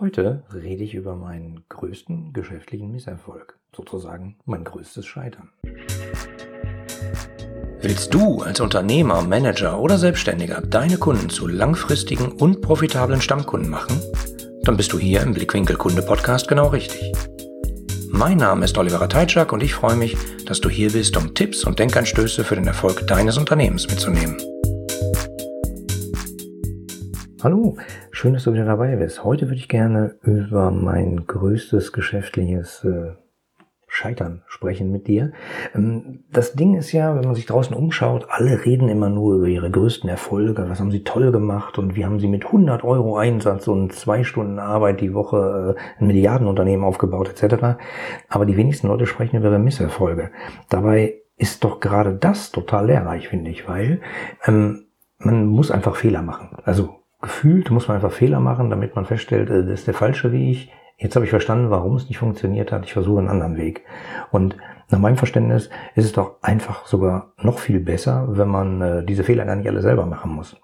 Heute 0.00 0.44
rede 0.54 0.84
ich 0.84 0.94
über 0.94 1.16
meinen 1.16 1.64
größten 1.68 2.32
geschäftlichen 2.32 2.92
Misserfolg, 2.92 3.58
sozusagen 3.74 4.36
mein 4.44 4.62
größtes 4.62 5.04
Scheitern. 5.04 5.48
Willst 7.80 8.14
du 8.14 8.42
als 8.42 8.60
Unternehmer, 8.60 9.22
Manager 9.22 9.80
oder 9.80 9.98
Selbstständiger 9.98 10.60
deine 10.60 10.98
Kunden 10.98 11.30
zu 11.30 11.48
langfristigen 11.48 12.30
und 12.30 12.60
profitablen 12.60 13.20
Stammkunden 13.20 13.70
machen? 13.70 14.00
Dann 14.62 14.76
bist 14.76 14.92
du 14.92 15.00
hier 15.00 15.22
im 15.22 15.34
Blickwinkel 15.34 15.74
Kunde 15.74 16.02
Podcast 16.02 16.46
genau 16.46 16.68
richtig. 16.68 17.12
Mein 18.08 18.36
Name 18.36 18.66
ist 18.66 18.78
Oliver 18.78 19.08
Teitschak 19.08 19.52
und 19.52 19.64
ich 19.64 19.74
freue 19.74 19.96
mich, 19.96 20.16
dass 20.46 20.60
du 20.60 20.68
hier 20.68 20.92
bist, 20.92 21.16
um 21.16 21.34
Tipps 21.34 21.64
und 21.64 21.80
Denkanstöße 21.80 22.44
für 22.44 22.54
den 22.54 22.68
Erfolg 22.68 23.04
deines 23.08 23.36
Unternehmens 23.36 23.88
mitzunehmen. 23.88 24.36
Hallo, 27.40 27.76
schön, 28.10 28.32
dass 28.32 28.42
du 28.42 28.52
wieder 28.52 28.64
dabei 28.64 28.96
bist. 28.96 29.22
Heute 29.22 29.46
würde 29.46 29.60
ich 29.60 29.68
gerne 29.68 30.16
über 30.22 30.72
mein 30.72 31.24
größtes 31.24 31.92
geschäftliches 31.92 32.82
äh, 32.82 33.12
Scheitern 33.86 34.42
sprechen 34.48 34.90
mit 34.90 35.06
dir. 35.06 35.30
Ähm, 35.72 36.24
das 36.32 36.54
Ding 36.54 36.74
ist 36.74 36.90
ja, 36.90 37.14
wenn 37.14 37.24
man 37.24 37.36
sich 37.36 37.46
draußen 37.46 37.76
umschaut, 37.76 38.26
alle 38.28 38.64
reden 38.64 38.88
immer 38.88 39.08
nur 39.08 39.36
über 39.36 39.46
ihre 39.46 39.70
größten 39.70 40.10
Erfolge, 40.10 40.68
was 40.68 40.80
haben 40.80 40.90
sie 40.90 41.04
toll 41.04 41.30
gemacht 41.30 41.78
und 41.78 41.94
wie 41.94 42.04
haben 42.04 42.18
sie 42.18 42.26
mit 42.26 42.44
100 42.44 42.82
Euro 42.82 43.18
Einsatz 43.18 43.68
und 43.68 43.92
zwei 43.92 44.24
Stunden 44.24 44.58
Arbeit 44.58 45.00
die 45.00 45.14
Woche 45.14 45.76
äh, 45.76 46.00
ein 46.00 46.08
Milliardenunternehmen 46.08 46.84
aufgebaut 46.84 47.28
etc. 47.28 47.78
Aber 48.28 48.46
die 48.46 48.56
wenigsten 48.56 48.88
Leute 48.88 49.06
sprechen 49.06 49.36
über 49.36 49.50
ihre 49.50 49.60
Misserfolge. 49.60 50.32
Dabei 50.70 51.20
ist 51.36 51.62
doch 51.62 51.78
gerade 51.78 52.16
das 52.16 52.50
total 52.50 52.86
lehrreich, 52.86 53.28
finde 53.28 53.52
ich, 53.52 53.68
weil 53.68 54.00
ähm, 54.44 54.86
man 55.18 55.46
muss 55.46 55.70
einfach 55.70 55.94
Fehler 55.94 56.22
machen. 56.22 56.50
Also 56.64 56.97
gefühlt 57.20 57.70
muss 57.70 57.88
man 57.88 57.96
einfach 57.96 58.12
Fehler 58.12 58.40
machen, 58.40 58.70
damit 58.70 58.94
man 58.96 59.04
feststellt, 59.04 59.50
äh, 59.50 59.64
das 59.64 59.80
ist 59.80 59.86
der 59.86 59.94
falsche 59.94 60.32
Weg. 60.32 60.70
Jetzt 60.96 61.14
habe 61.14 61.24
ich 61.24 61.30
verstanden, 61.30 61.70
warum 61.70 61.96
es 61.96 62.08
nicht 62.08 62.18
funktioniert 62.18 62.72
hat. 62.72 62.84
Ich 62.84 62.92
versuche 62.92 63.20
einen 63.20 63.28
anderen 63.28 63.56
Weg. 63.56 63.84
Und 64.32 64.56
nach 64.90 64.98
meinem 64.98 65.16
Verständnis 65.16 65.70
ist 65.94 66.06
es 66.06 66.12
doch 66.12 66.42
einfach 66.42 66.86
sogar 66.86 67.32
noch 67.40 67.58
viel 67.58 67.80
besser, 67.80 68.26
wenn 68.30 68.48
man 68.48 68.80
äh, 68.80 69.04
diese 69.04 69.22
Fehler 69.22 69.44
gar 69.44 69.56
nicht 69.56 69.68
alle 69.68 69.82
selber 69.82 70.06
machen 70.06 70.32
muss. 70.32 70.56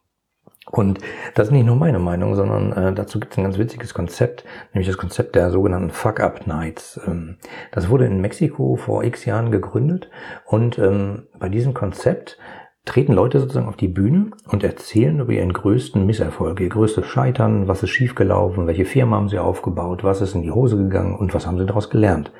Und 0.71 0.99
das 1.35 1.49
ist 1.49 1.53
nicht 1.53 1.67
nur 1.67 1.77
meine 1.77 1.99
Meinung, 1.99 2.35
sondern 2.35 2.73
äh, 2.73 2.95
dazu 2.95 3.21
gibt 3.21 3.33
es 3.33 3.39
ein 3.39 3.45
ganz 3.45 3.59
witziges 3.59 3.93
Konzept, 3.93 4.45
nämlich 4.73 4.89
das 4.89 4.97
Konzept 4.97 5.35
der 5.37 5.51
sogenannten 5.51 5.91
Fuck-Up-Nights. 5.91 7.01
Ähm, 7.07 7.37
das 7.71 7.91
wurde 7.91 8.07
in 8.07 8.21
Mexiko 8.21 8.77
vor 8.77 9.05
x 9.05 9.27
Jahren 9.27 9.51
gegründet 9.51 10.11
und 10.47 10.79
ähm, 10.79 11.27
bei 11.39 11.49
diesem 11.49 11.75
Konzept 11.75 12.39
treten 12.85 13.15
Leute 13.15 13.41
sozusagen 13.41 13.69
auf 13.69 13.77
die 13.77 13.89
Bühne 13.89 14.31
und 14.49 14.63
erzählen 14.63 15.19
über 15.21 15.33
ihren 15.33 15.53
größten 15.53 16.05
Misserfolg, 16.05 16.61
ihr 16.61 16.69
größtes 16.69 17.07
Scheitern, 17.07 17.67
was 17.67 17.83
ist 17.83 17.91
schiefgelaufen, 17.91 18.67
welche 18.67 18.85
Firma 18.85 19.17
haben 19.17 19.29
sie 19.29 19.39
aufgebaut, 19.39 20.05
was 20.05 20.21
ist 20.21 20.35
in 20.35 20.43
die 20.43 20.51
Hose 20.51 20.77
gegangen 20.77 21.17
und 21.17 21.33
was 21.33 21.47
haben 21.47 21.59
sie 21.59 21.67
daraus 21.67 21.89
gelernt. 21.89 22.31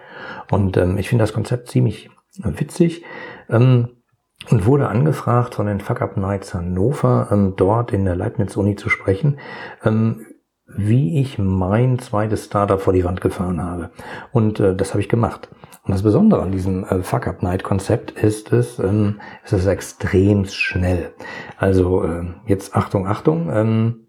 Und 0.51 0.77
ähm, 0.77 0.99
ich 0.99 1.09
finde 1.09 1.23
das 1.23 1.33
Konzept 1.33 1.69
ziemlich 1.69 2.11
witzig 2.37 3.05
ähm, 3.49 4.03
und 4.51 4.67
wurde 4.67 4.89
angefragt 4.89 5.55
von 5.55 5.67
den 5.67 5.81
Fuck 5.81 6.03
Up 6.03 6.17
Nights 6.19 6.53
Hannover, 6.53 7.29
ähm, 7.31 7.55
dort 7.57 7.93
in 7.93 8.05
der 8.05 8.17
Leibniz-Uni 8.17 8.77
zu 8.77 8.91
sprechen, 8.91 9.39
ähm, 9.83 10.27
wie 10.67 11.21
ich 11.21 11.39
mein 11.39 11.99
zweites 11.99 12.47
Startup 12.47 12.81
vor 12.81 12.93
die 12.93 13.05
Wand 13.05 13.21
gefahren 13.21 13.63
habe. 13.63 13.91
Und 14.33 14.61
äh, 14.61 14.75
das 14.75 14.91
habe 14.91 15.01
ich 15.01 15.09
gemacht. 15.09 15.51
Und 15.85 15.93
das 15.93 16.03
Besondere 16.03 16.43
an 16.43 16.53
diesem 16.53 16.85
äh, 16.85 17.03
Fuck-Up-Night-Konzept 17.03 18.13
ist 18.13 18.53
es, 18.53 18.79
ähm, 18.79 19.21
es 19.45 19.53
ist 19.53 19.67
extrem 19.67 20.47
schnell. 20.47 21.13
Also 21.59 22.05
äh, 22.05 22.25
jetzt 22.47 22.75
Achtung, 22.75 23.07
Achtung. 23.07 23.51
Ähm, 23.53 24.07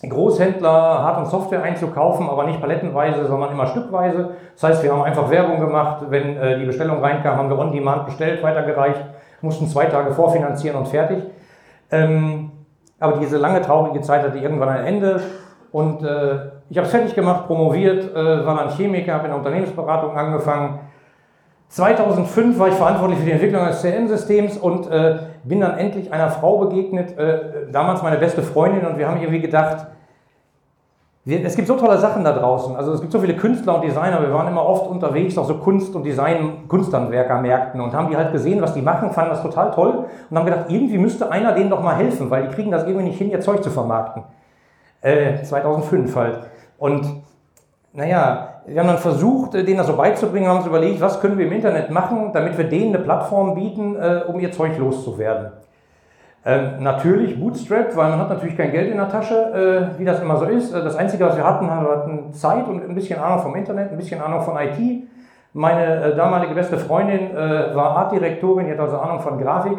Großhändler 0.08 0.72
Hard- 0.72 1.18
und 1.18 1.26
Software 1.26 1.64
einzukaufen, 1.64 2.30
aber 2.30 2.44
nicht 2.44 2.62
palettenweise, 2.62 3.26
sondern 3.26 3.52
immer 3.52 3.66
stückweise. 3.66 4.36
Das 4.54 4.64
heißt, 4.64 4.84
wir 4.84 4.92
haben 4.92 5.02
einfach 5.02 5.28
Werbung 5.32 5.60
gemacht. 5.60 6.06
Wenn 6.10 6.38
äh, 6.38 6.60
die 6.60 6.66
Bestellung 6.66 7.00
reinkam, 7.00 7.36
haben 7.36 7.50
wir 7.50 7.58
on-demand 7.58 8.06
bestellt, 8.06 8.44
weitergereicht, 8.44 9.04
mussten 9.42 9.66
zwei 9.66 9.86
Tage 9.86 10.12
vorfinanzieren 10.12 10.78
und 10.78 10.88
fertig. 10.88 11.24
Ähm, 11.90 12.52
aber 13.00 13.18
diese 13.18 13.38
lange 13.38 13.64
traurige 13.64 14.02
Zeit 14.02 14.22
hatte 14.22 14.38
irgendwann 14.38 14.70
ein 14.70 14.86
Ende. 14.86 15.20
Und 15.72 16.04
ich 16.72 16.78
habe 16.78 16.86
es 16.86 16.92
fertig 16.92 17.14
gemacht, 17.14 17.48
promoviert, 17.48 18.16
äh, 18.16 18.46
war 18.46 18.56
dann 18.56 18.70
Chemiker, 18.70 19.14
habe 19.14 19.26
in 19.26 19.32
der 19.32 19.38
Unternehmensberatung 19.38 20.16
angefangen. 20.16 20.80
2005 21.68 22.58
war 22.58 22.70
ich 22.70 22.76
verantwortlich 22.76 23.20
für 23.20 23.26
die 23.26 23.32
Entwicklung 23.32 23.62
eines 23.62 23.82
CRM-Systems 23.82 24.58
und 24.58 24.90
äh, 24.90 25.20
bin 25.44 25.60
dann 25.60 25.78
endlich 25.78 26.14
einer 26.14 26.30
Frau 26.30 26.60
begegnet, 26.60 27.18
äh, 27.18 27.70
damals 27.74 28.02
meine 28.02 28.16
beste 28.18 28.42
Freundin, 28.42 28.86
und 28.86 28.98
wir 28.98 29.10
haben 29.10 29.20
irgendwie 29.20 29.42
gedacht, 29.42 29.88
wir, 31.26 31.46
es 31.46 31.58
gibt 31.58 31.68
so 31.68 31.76
tolle 31.76 31.98
Sachen 31.98 32.24
da 32.24 32.32
draußen. 32.32 32.74
Also 32.78 32.94
es 32.94 33.02
gibt 33.02 33.12
so 33.12 33.20
viele 33.20 33.36
Künstler 33.36 33.76
und 33.76 33.84
Designer. 33.84 34.22
Wir 34.22 34.34
waren 34.34 34.48
immer 34.48 34.66
oft 34.66 34.90
unterwegs 34.90 35.38
auf 35.38 35.48
so 35.48 35.56
Kunst- 35.56 35.94
und 35.94 36.04
Design-Kunsthandwerkermärkten 36.04 37.82
und 37.82 37.94
haben 37.94 38.10
die 38.10 38.16
halt 38.16 38.32
gesehen, 38.32 38.62
was 38.62 38.74
die 38.74 38.82
machen, 38.82 39.12
fanden 39.12 39.32
das 39.32 39.42
total 39.44 39.72
toll 39.72 40.06
und 40.30 40.38
haben 40.38 40.46
gedacht, 40.46 40.68
irgendwie 40.70 40.98
müsste 40.98 41.30
einer 41.30 41.52
denen 41.52 41.70
doch 41.70 41.84
mal 41.84 41.98
helfen, 41.98 42.30
weil 42.30 42.48
die 42.48 42.56
kriegen 42.56 42.72
das 42.72 42.86
irgendwie 42.86 43.08
nicht 43.08 43.18
hin, 43.18 43.30
ihr 43.30 43.42
Zeug 43.42 43.62
zu 43.62 43.70
vermarkten. 43.70 44.24
Äh, 45.02 45.44
2005 45.44 46.16
halt. 46.16 46.40
Und 46.82 47.06
naja, 47.94 48.62
wir 48.66 48.80
haben 48.80 48.88
dann 48.88 48.98
versucht, 48.98 49.54
denen 49.54 49.78
das 49.78 49.86
so 49.86 49.96
beizubringen, 49.96 50.50
haben 50.50 50.58
uns 50.58 50.66
überlegt, 50.66 51.00
was 51.00 51.22
können 51.22 51.38
wir 51.38 51.46
im 51.46 51.52
Internet 51.52 51.92
machen, 51.92 52.32
damit 52.34 52.58
wir 52.58 52.66
denen 52.66 52.96
eine 52.96 53.04
Plattform 53.04 53.54
bieten, 53.54 53.96
äh, 53.98 54.24
um 54.28 54.40
ihr 54.40 54.52
Zeug 54.52 54.76
loszuwerden. 54.80 55.52
Ähm, 56.44 56.82
natürlich 56.82 57.40
Bootstrap, 57.40 57.96
weil 57.96 58.10
man 58.10 58.18
hat 58.18 58.30
natürlich 58.30 58.58
kein 58.58 58.72
Geld 58.72 58.90
in 58.90 58.98
der 58.98 59.10
Tasche, 59.10 59.94
äh, 59.96 60.00
wie 60.00 60.06
das 60.06 60.22
immer 60.22 60.38
so 60.38 60.46
ist. 60.46 60.74
Äh, 60.74 60.84
das 60.84 60.96
Einzige, 60.96 61.24
was 61.24 61.38
wir 61.38 61.46
hatten, 61.46 61.68
wir 61.68 61.72
hatten 61.72 62.34
Zeit 62.34 62.68
und 62.68 62.82
ein 62.82 62.96
bisschen 62.96 63.20
Ahnung 63.20 63.44
vom 63.44 63.56
Internet, 63.56 63.92
ein 63.92 63.98
bisschen 63.98 64.20
Ahnung 64.20 64.42
von 64.42 64.58
IT. 64.58 65.04
Meine 65.54 66.04
äh, 66.04 66.16
damalige 66.16 66.56
beste 66.56 66.80
Freundin 66.80 67.30
äh, 67.30 67.76
war 67.76 67.96
Artdirektorin, 67.98 68.66
die 68.66 68.72
hat 68.72 68.80
also 68.80 68.98
Ahnung 68.98 69.20
von 69.20 69.38
Grafik. 69.38 69.78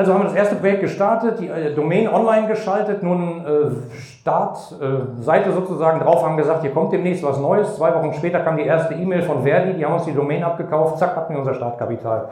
Also 0.00 0.14
haben 0.14 0.20
wir 0.20 0.28
das 0.28 0.34
erste 0.34 0.54
Projekt 0.54 0.80
gestartet, 0.80 1.40
die 1.40 1.48
äh, 1.48 1.74
Domain 1.74 2.08
online 2.08 2.48
geschaltet, 2.48 3.02
nun 3.02 3.44
äh, 3.44 4.00
Startseite 4.00 5.50
äh, 5.50 5.52
sozusagen 5.52 6.00
drauf, 6.00 6.24
haben 6.24 6.38
gesagt, 6.38 6.62
hier 6.62 6.70
kommt 6.70 6.90
demnächst 6.90 7.22
was 7.22 7.38
Neues. 7.38 7.76
Zwei 7.76 7.94
Wochen 7.94 8.14
später 8.14 8.40
kam 8.40 8.56
die 8.56 8.62
erste 8.62 8.94
E-Mail 8.94 9.20
von 9.20 9.42
Verdi, 9.42 9.74
die 9.74 9.84
haben 9.84 9.92
uns 9.92 10.06
die 10.06 10.14
Domain 10.14 10.42
abgekauft, 10.42 10.96
zack, 10.96 11.14
hatten 11.16 11.34
wir 11.34 11.40
unser 11.40 11.52
Startkapital. 11.52 12.30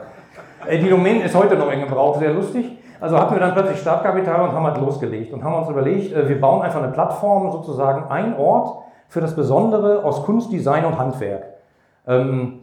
Äh, 0.65 0.79
die 0.79 0.89
Domain 0.89 1.21
ist 1.21 1.35
heute 1.35 1.57
noch 1.57 1.71
in 1.71 1.81
Gebrauch, 1.81 2.17
sehr 2.17 2.33
lustig. 2.33 2.75
Also 2.99 3.19
hatten 3.19 3.35
wir 3.35 3.39
dann 3.39 3.53
plötzlich 3.53 3.77
Startkapital 3.81 4.49
und 4.49 4.51
haben 4.51 4.65
halt 4.65 4.79
losgelegt 4.79 5.31
und 5.31 5.43
haben 5.43 5.53
uns 5.53 5.69
überlegt, 5.69 6.11
äh, 6.11 6.27
wir 6.27 6.41
bauen 6.41 6.63
einfach 6.63 6.81
eine 6.81 6.91
Plattform, 6.91 7.51
sozusagen 7.51 8.09
ein 8.09 8.35
Ort 8.35 8.79
für 9.09 9.21
das 9.21 9.35
Besondere 9.35 10.03
aus 10.03 10.23
Kunst, 10.23 10.51
Design 10.51 10.85
und 10.85 10.97
Handwerk. 10.97 11.43
Ähm, 12.07 12.61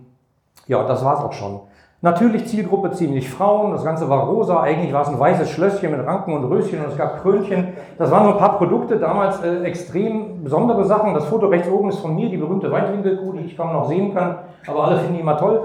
ja, 0.66 0.82
das 0.82 1.04
war 1.04 1.14
es 1.14 1.20
auch 1.20 1.32
schon. 1.32 1.60
Natürlich 2.06 2.46
Zielgruppe 2.46 2.92
ziemlich 2.92 3.28
Frauen, 3.28 3.72
das 3.72 3.84
Ganze 3.84 4.08
war 4.08 4.28
rosa, 4.28 4.60
eigentlich 4.60 4.92
war 4.92 5.02
es 5.02 5.08
ein 5.08 5.18
weißes 5.18 5.50
Schlösschen 5.50 5.90
mit 5.90 6.06
Ranken 6.06 6.34
und 6.34 6.44
Röschen 6.44 6.78
und 6.78 6.92
es 6.92 6.96
gab 6.96 7.20
Krönchen. 7.20 7.70
Das 7.98 8.12
waren 8.12 8.26
so 8.26 8.30
ein 8.30 8.38
paar 8.38 8.58
Produkte, 8.58 8.96
damals 8.96 9.42
äh, 9.42 9.64
extrem 9.64 10.44
besondere 10.44 10.84
Sachen. 10.84 11.14
Das 11.14 11.24
Foto 11.24 11.48
rechts 11.48 11.68
oben 11.68 11.88
ist 11.88 11.98
von 11.98 12.14
mir, 12.14 12.28
die 12.28 12.36
berühmte 12.36 12.70
Weitwinkelkuh, 12.70 13.32
die 13.32 13.46
ich 13.46 13.56
kaum 13.56 13.72
noch 13.72 13.88
sehen 13.88 14.14
kann, 14.14 14.36
aber 14.68 14.84
alle 14.84 14.98
finden 14.98 15.14
die 15.14 15.20
immer 15.20 15.36
toll. 15.36 15.62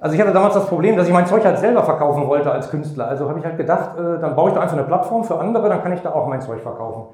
Also 0.00 0.16
ich 0.16 0.20
hatte 0.20 0.32
damals 0.32 0.54
das 0.54 0.66
Problem, 0.66 0.96
dass 0.96 1.06
ich 1.06 1.12
mein 1.12 1.26
Zeug 1.26 1.44
halt 1.44 1.58
selber 1.58 1.84
verkaufen 1.84 2.26
wollte 2.26 2.50
als 2.50 2.70
Künstler. 2.70 3.06
Also 3.06 3.28
habe 3.28 3.38
ich 3.38 3.44
halt 3.44 3.56
gedacht, 3.56 3.90
äh, 3.96 4.20
dann 4.20 4.34
baue 4.34 4.48
ich 4.48 4.54
da 4.56 4.62
einfach 4.62 4.76
eine 4.76 4.86
Plattform 4.86 5.22
für 5.22 5.38
andere, 5.38 5.68
dann 5.68 5.80
kann 5.80 5.92
ich 5.92 6.00
da 6.00 6.12
auch 6.12 6.26
mein 6.26 6.40
Zeug 6.40 6.58
verkaufen. 6.60 7.04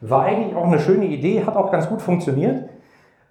War 0.00 0.22
eigentlich 0.22 0.54
auch 0.54 0.66
eine 0.66 0.78
schöne 0.78 1.06
Idee, 1.06 1.42
hat 1.44 1.56
auch 1.56 1.72
ganz 1.72 1.88
gut 1.88 2.00
funktioniert. 2.00 2.68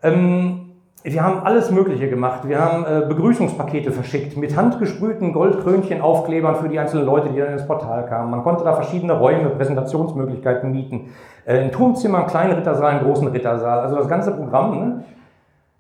Ähm, 0.04 0.67
wir 1.04 1.24
haben 1.24 1.46
alles 1.46 1.72
Mögliche 1.72 2.10
gemacht. 2.10 2.48
Wir 2.48 2.60
haben 2.60 2.84
äh, 2.84 3.06
Begrüßungspakete 3.08 3.92
verschickt 3.92 4.36
mit 4.36 4.56
handgesprühten 4.58 5.32
Goldkrönchen, 5.32 6.02
Aufklebern 6.02 6.56
für 6.56 6.70
die 6.70 6.80
einzelnen 6.80 7.06
Leute, 7.06 7.30
die 7.30 7.40
dann 7.40 7.54
ins 7.54 7.66
Portal 7.66 8.06
kamen. 8.08 8.32
Man 8.32 8.44
konnte 8.44 8.64
da 8.64 8.74
verschiedene 8.74 9.14
Räume, 9.14 9.50
Präsentationsmöglichkeiten 9.52 10.72
mieten. 10.72 11.14
Äh, 11.46 11.60
ein 11.60 11.72
Turmzimmer, 11.72 12.20
einen 12.20 12.28
kleinen 12.28 12.54
Rittersaal, 12.54 12.92
einen 12.92 13.06
großen 13.06 13.28
Rittersaal. 13.28 13.80
Also 13.80 13.96
das 13.96 14.10
ganze 14.10 14.32
Programm. 14.32 14.80
Ne? 14.80 15.04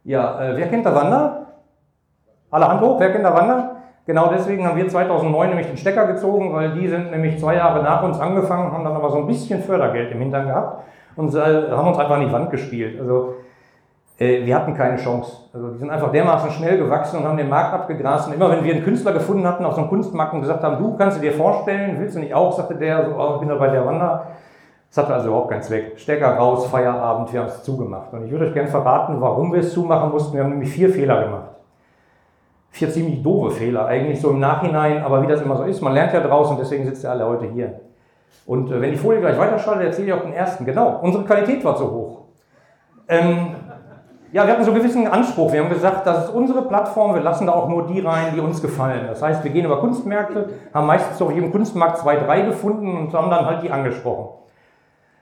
Ja, 0.03 0.41
äh, 0.41 0.55
wer 0.55 0.67
kennt 0.67 0.85
der 0.85 0.95
Wander? 0.95 1.47
Alle 2.49 2.67
Hand 2.69 2.81
hoch, 2.81 2.99
wer 2.99 3.11
kennt 3.11 3.25
der 3.25 3.33
Wander? 3.33 3.75
Genau 4.05 4.29
deswegen 4.33 4.65
haben 4.65 4.77
wir 4.77 4.87
2009 4.87 5.49
nämlich 5.49 5.67
den 5.67 5.75
Stecker 5.75 6.07
gezogen, 6.07 6.53
weil 6.53 6.71
die 6.71 6.87
sind 6.87 7.11
nämlich 7.11 7.37
zwei 7.39 7.55
Jahre 7.55 7.83
nach 7.83 8.03
uns 8.03 8.17
angefangen, 8.17 8.71
haben 8.71 8.85
dann 8.85 8.95
aber 8.95 9.09
so 9.09 9.17
ein 9.17 9.27
bisschen 9.27 9.61
Fördergeld 9.61 10.13
im 10.13 10.19
Hintern 10.19 10.47
gehabt 10.47 10.85
und 11.17 11.35
äh, 11.35 11.71
haben 11.71 11.89
uns 11.89 11.99
einfach 11.99 12.15
an 12.15 12.21
die 12.21 12.31
Wand 12.31 12.49
gespielt. 12.49 13.01
Also 13.01 13.33
wir 14.17 14.55
hatten 14.55 14.73
keine 14.73 14.97
Chance. 14.97 15.31
Also 15.53 15.69
die 15.69 15.77
sind 15.77 15.91
einfach 15.91 16.11
dermaßen 16.11 16.49
schnell 16.51 16.77
gewachsen 16.79 17.19
und 17.19 17.25
haben 17.25 17.37
den 17.37 17.49
Markt 17.49 17.73
abgegrast. 17.73 18.27
Und 18.27 18.33
immer 18.33 18.49
wenn 18.49 18.63
wir 18.63 18.73
einen 18.73 18.83
Künstler 18.83 19.13
gefunden 19.13 19.45
hatten 19.45 19.63
auf 19.63 19.75
so 19.75 19.81
einem 19.81 19.89
Kunstmarkt 19.89 20.33
und 20.33 20.41
gesagt 20.41 20.63
haben, 20.63 20.77
du 20.77 20.97
kannst 20.97 21.17
du 21.17 21.21
dir 21.21 21.33
vorstellen, 21.33 21.97
willst 21.99 22.15
du 22.15 22.19
nicht 22.19 22.33
auch, 22.33 22.51
sagte 22.51 22.75
der, 22.75 23.05
so, 23.05 23.15
oh, 23.15 23.35
ich 23.35 23.39
bin 23.41 23.49
da 23.49 23.55
bei 23.55 23.67
der 23.67 23.85
Wander. 23.85 24.27
Das 24.89 25.03
hatte 25.03 25.13
also 25.13 25.27
überhaupt 25.27 25.51
keinen 25.51 25.61
Zweck. 25.61 25.99
Stecker 25.99 26.35
raus, 26.35 26.65
Feierabend, 26.67 27.31
wir 27.31 27.41
haben 27.41 27.47
es 27.47 27.61
zugemacht. 27.61 28.11
Und 28.11 28.25
ich 28.25 28.31
würde 28.31 28.47
euch 28.47 28.53
gerne 28.53 28.69
verraten, 28.69 29.21
warum 29.21 29.53
wir 29.53 29.59
es 29.59 29.73
zumachen 29.73 30.09
mussten. 30.09 30.35
Wir 30.35 30.43
haben 30.43 30.51
nämlich 30.51 30.71
vier 30.71 30.89
Fehler 30.89 31.23
gemacht. 31.25 31.49
Vier 32.71 32.89
ziemlich 32.89 33.21
doofe 33.21 33.51
Fehler, 33.51 33.85
eigentlich 33.85 34.19
so 34.19 34.31
im 34.31 34.39
Nachhinein, 34.39 35.03
aber 35.03 35.21
wie 35.21 35.27
das 35.27 35.41
immer 35.41 35.57
so 35.57 35.63
ist, 35.63 35.81
man 35.81 35.93
lernt 35.93 36.13
ja 36.13 36.19
draus 36.21 36.49
und 36.49 36.59
deswegen 36.59 36.85
sitzt 36.85 37.03
ihr 37.03 37.11
alle 37.11 37.25
heute 37.25 37.45
hier. 37.45 37.79
Und 38.45 38.71
äh, 38.71 38.81
wenn 38.81 38.91
die 38.91 38.97
Folie 38.97 39.19
gleich 39.19 39.37
weiterschaltet, 39.37 39.87
erzähle 39.87 40.07
ich 40.07 40.13
auch 40.13 40.21
den 40.21 40.33
ersten. 40.33 40.65
Genau, 40.65 40.99
unsere 41.01 41.23
Qualität 41.23 41.63
war 41.63 41.75
zu 41.75 41.91
hoch. 41.91 42.21
Ähm, 43.07 43.55
ja, 44.37 44.45
wir 44.45 44.53
hatten 44.53 44.63
so 44.63 44.69
einen 44.69 44.81
gewissen 44.81 45.07
Anspruch. 45.07 45.51
Wir 45.51 45.63
haben 45.63 45.69
gesagt, 45.71 46.05
das 46.05 46.25
ist 46.25 46.29
unsere 46.29 46.61
Plattform, 46.61 47.15
wir 47.15 47.21
lassen 47.21 47.47
da 47.47 47.53
auch 47.53 47.67
nur 47.67 47.87
die 47.87 48.01
rein, 48.01 48.35
die 48.35 48.39
uns 48.39 48.61
gefallen. 48.61 49.07
Das 49.07 49.23
heißt, 49.23 49.43
wir 49.43 49.49
gehen 49.49 49.65
über 49.65 49.79
Kunstmärkte, 49.79 50.49
haben 50.71 50.85
meistens 50.85 51.19
auf 51.19 51.33
jedem 51.33 51.51
Kunstmarkt 51.51 51.97
zwei, 51.97 52.17
drei 52.17 52.41
gefunden 52.41 52.95
und 52.95 53.11
haben 53.15 53.31
dann 53.31 53.47
halt 53.47 53.63
die 53.63 53.71
angesprochen. 53.71 54.27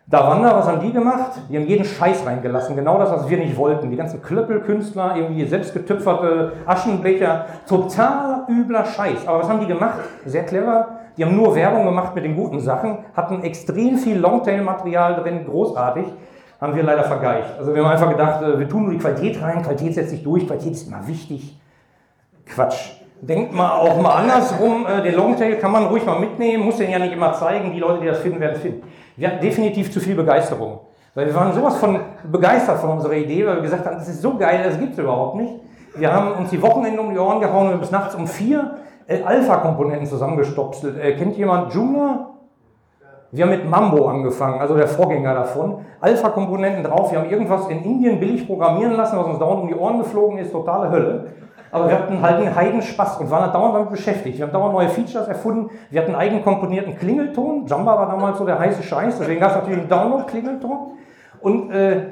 Da 0.08 0.28
Wander, 0.28 0.54
was 0.54 0.68
haben 0.68 0.82
die 0.82 0.92
gemacht? 0.92 1.32
Die 1.50 1.56
haben 1.56 1.66
jeden 1.66 1.86
Scheiß 1.86 2.26
reingelassen. 2.26 2.76
Genau 2.76 2.98
das, 2.98 3.10
was 3.10 3.30
wir 3.30 3.38
nicht 3.38 3.56
wollten. 3.56 3.90
Die 3.90 3.96
ganzen 3.96 4.22
Klöppelkünstler, 4.22 5.16
irgendwie 5.16 5.46
selbstgetüpferte 5.46 6.52
Aschenbecher. 6.66 7.46
Total 7.66 8.44
übler 8.50 8.84
Scheiß. 8.84 9.26
Aber 9.28 9.40
was 9.40 9.50
haben 9.50 9.62
die 9.62 9.68
gemacht? 9.68 10.02
Sehr 10.26 10.44
clever. 10.44 10.90
Die 11.16 11.24
haben 11.24 11.38
nur 11.38 11.56
Werbung 11.56 11.86
gemacht 11.86 12.14
mit 12.14 12.26
den 12.26 12.36
guten 12.36 12.60
Sachen, 12.60 12.98
hatten 13.16 13.44
extrem 13.44 13.98
viel 13.98 14.20
Longtail-Material 14.20 15.24
drin, 15.24 15.46
großartig 15.46 16.06
haben 16.60 16.76
wir 16.76 16.84
leider 16.84 17.04
vergeicht. 17.04 17.58
Also 17.58 17.74
wir 17.74 17.84
haben 17.84 17.92
einfach 17.92 18.10
gedacht, 18.10 18.42
äh, 18.42 18.60
wir 18.60 18.70
tun 18.70 18.84
nur 18.84 18.92
die 18.92 19.00
Qualität 19.00 19.42
rein, 19.42 19.62
Qualität 19.62 19.96
setzt 19.96 20.12
sich 20.12 20.24
durch, 20.24 20.48
Qualität 20.48 20.74
ist 20.74 20.88
immer 20.88 21.06
wichtig. 21.08 21.60
Quatsch. 22.46 22.92
Denkt 23.22 23.54
mal 23.54 23.72
auch 23.72 24.00
mal 24.02 24.16
andersrum, 24.16 24.86
äh, 24.86 25.02
den 25.02 25.16
Longtail 25.16 25.56
kann 25.56 25.72
man 25.72 25.86
ruhig 25.86 26.06
mal 26.06 26.20
mitnehmen, 26.20 26.66
muss 26.66 26.78
den 26.78 26.92
ja 26.92 27.00
nicht 27.00 27.14
immer 27.14 27.34
zeigen, 27.34 27.72
die 27.72 27.80
Leute, 27.80 28.02
die 28.02 28.08
das 28.08 28.20
finden, 28.20 28.40
werden 28.40 28.56
es 28.56 28.62
finden. 28.62 28.84
Wir 29.16 29.30
hatten 29.30 29.42
definitiv 29.42 29.92
zu 29.92 30.00
viel 30.00 30.16
Begeisterung. 30.16 30.80
Weil 31.14 31.28
wir 31.28 31.36
waren 31.36 31.54
sowas 31.54 31.78
von 31.78 31.98
begeistert 32.30 32.80
von 32.80 32.90
unserer 32.92 33.14
Idee, 33.14 33.48
weil 33.48 33.56
wir 33.56 33.62
gesagt 33.62 33.86
haben, 33.86 33.96
das 33.96 34.10
ist 34.10 34.22
so 34.22 34.38
geil, 34.38 34.62
das 34.64 34.78
gibt 34.78 34.94
es 34.94 35.00
überhaupt 35.00 35.36
nicht. 35.38 35.54
Wir 35.96 36.12
haben 36.12 36.34
uns 36.34 36.50
die 36.50 36.62
Wochenende 36.62 37.00
um 37.00 37.14
die 37.14 37.20
Ohren 37.20 37.40
gehauen 37.40 37.72
und 37.72 37.80
bis 37.80 37.90
nachts 37.90 38.16
um 38.16 38.28
vier 38.28 38.76
äh, 39.08 39.22
Alpha-Komponenten 39.24 40.06
zusammengestopselt. 40.06 41.18
Kennt 41.18 41.38
jemand 41.38 41.74
Joomla? 41.74 42.35
Wir 43.36 43.44
haben 43.44 43.52
mit 43.52 43.70
Mambo 43.70 44.08
angefangen, 44.08 44.62
also 44.62 44.78
der 44.78 44.88
Vorgänger 44.88 45.34
davon. 45.34 45.80
Alpha-Komponenten 46.00 46.86
drauf. 46.86 47.12
Wir 47.12 47.20
haben 47.20 47.30
irgendwas 47.30 47.68
in 47.68 47.84
Indien 47.84 48.18
billig 48.18 48.48
programmieren 48.48 48.94
lassen, 48.94 49.18
was 49.18 49.26
uns 49.28 49.40
dauernd 49.40 49.64
um 49.64 49.68
die 49.68 49.76
Ohren 49.76 49.98
geflogen 49.98 50.38
ist. 50.38 50.54
Totale 50.54 50.90
Hölle. 50.90 51.28
Aber 51.70 51.90
wir 51.90 52.00
hatten 52.00 52.22
halt 52.22 52.38
einen 52.38 52.56
Heidenspaß 52.56 53.20
und 53.20 53.30
waren 53.30 53.52
dauernd 53.52 53.76
damit 53.76 53.90
beschäftigt. 53.90 54.38
Wir 54.38 54.46
haben 54.46 54.54
dauernd 54.54 54.74
neue 54.74 54.88
Features 54.88 55.28
erfunden. 55.28 55.70
Wir 55.90 56.02
hatten 56.02 56.16
einen 56.16 56.22
eigenkomponierten 56.22 56.96
Klingelton. 56.96 57.66
Jamba 57.66 57.98
war 57.98 58.08
damals 58.08 58.38
so 58.38 58.46
der 58.46 58.58
heiße 58.58 58.82
Scheiß. 58.82 59.20
Deswegen 59.20 59.42
gab 59.42 59.50
es 59.50 59.56
natürlich 59.58 59.80
einen 59.80 59.90
Download-Klingelton. 59.90 60.78
Und 61.42 61.72
äh, 61.72 62.04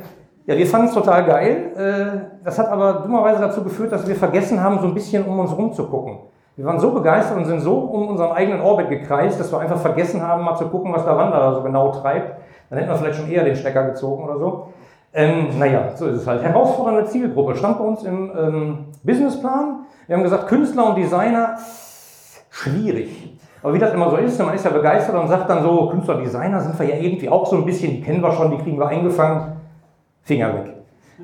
ja, 0.45 0.57
wir 0.57 0.67
fanden 0.67 0.87
es 0.87 0.93
total 0.93 1.23
geil. 1.23 1.71
Äh, 1.77 2.43
das 2.43 2.59
hat 2.59 2.67
aber 2.67 2.95
dummerweise 2.95 3.39
dazu 3.39 3.63
geführt, 3.63 3.93
dass 3.93 4.05
wir 4.05 4.17
vergessen 4.17 4.61
haben, 4.61 4.77
so 4.81 4.87
ein 4.87 4.93
bisschen 4.93 5.23
um 5.23 5.39
uns 5.39 5.57
rumzugucken. 5.57 6.32
Wir 6.55 6.65
waren 6.65 6.79
so 6.79 6.91
begeistert 6.91 7.37
und 7.37 7.45
sind 7.45 7.61
so 7.61 7.77
um 7.77 8.09
unseren 8.09 8.31
eigenen 8.31 8.61
Orbit 8.61 8.89
gekreist, 8.89 9.39
dass 9.39 9.51
wir 9.51 9.59
einfach 9.59 9.79
vergessen 9.79 10.21
haben, 10.21 10.43
mal 10.43 10.55
zu 10.55 10.67
gucken, 10.67 10.93
was 10.93 11.03
der 11.03 11.17
Wanderer 11.17 11.55
so 11.55 11.63
genau 11.63 11.91
treibt. 11.91 12.37
Dann 12.69 12.77
hätten 12.77 12.91
wir 12.91 12.97
vielleicht 12.97 13.19
schon 13.19 13.31
eher 13.31 13.43
den 13.43 13.55
Stecker 13.55 13.83
gezogen 13.85 14.23
oder 14.23 14.37
so. 14.37 14.67
Ähm, 15.13 15.57
naja, 15.57 15.89
so 15.95 16.07
ist 16.07 16.21
es 16.21 16.27
halt. 16.27 16.43
Herausfordernde 16.43 17.05
Zielgruppe 17.05 17.55
stand 17.55 17.79
bei 17.79 17.83
uns 17.83 18.03
im 18.03 18.31
ähm, 18.37 18.77
Businessplan. 19.03 19.85
Wir 20.07 20.15
haben 20.15 20.23
gesagt, 20.23 20.47
Künstler 20.47 20.89
und 20.89 20.95
Designer, 20.95 21.57
schwierig. 22.49 23.37
Aber 23.63 23.73
wie 23.73 23.79
das 23.79 23.93
immer 23.93 24.09
so 24.09 24.17
ist, 24.17 24.39
man 24.39 24.53
ist 24.53 24.65
ja 24.65 24.71
begeistert 24.71 25.15
und 25.15 25.27
sagt 25.27 25.49
dann 25.49 25.63
so, 25.63 25.87
Künstler, 25.89 26.15
Designer 26.15 26.59
sind 26.61 26.77
wir 26.77 26.87
ja 26.87 26.97
irgendwie 26.97 27.29
auch 27.29 27.45
so 27.45 27.55
ein 27.55 27.65
bisschen, 27.65 27.91
die 27.91 28.01
kennen 28.01 28.21
wir 28.21 28.31
schon, 28.31 28.51
die 28.51 28.57
kriegen 28.57 28.77
wir 28.77 28.87
eingefangen. 28.87 29.53
Finger 30.23 30.53
weg. 30.53 30.73